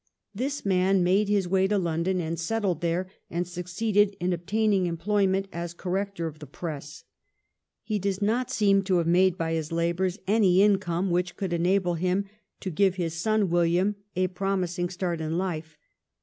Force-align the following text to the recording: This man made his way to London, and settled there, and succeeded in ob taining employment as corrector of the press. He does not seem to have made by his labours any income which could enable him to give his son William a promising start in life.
This 0.33 0.65
man 0.65 1.03
made 1.03 1.29
his 1.29 1.47
way 1.47 1.67
to 1.67 1.77
London, 1.77 2.19
and 2.19 2.39
settled 2.39 2.81
there, 2.81 3.05
and 3.29 3.47
succeeded 3.47 4.17
in 4.19 4.33
ob 4.33 4.47
taining 4.47 4.87
employment 4.87 5.47
as 5.53 5.75
corrector 5.75 6.25
of 6.25 6.39
the 6.39 6.47
press. 6.47 7.03
He 7.83 7.99
does 7.99 8.19
not 8.19 8.49
seem 8.49 8.81
to 8.85 8.97
have 8.97 9.05
made 9.05 9.37
by 9.37 9.53
his 9.53 9.71
labours 9.71 10.17
any 10.25 10.63
income 10.63 11.11
which 11.11 11.35
could 11.37 11.53
enable 11.53 11.93
him 11.93 12.25
to 12.61 12.71
give 12.71 12.95
his 12.95 13.13
son 13.13 13.51
William 13.51 13.95
a 14.15 14.25
promising 14.29 14.89
start 14.89 15.21
in 15.21 15.37
life. 15.37 15.77